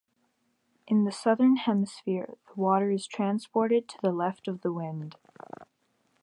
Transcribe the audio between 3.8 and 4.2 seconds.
to the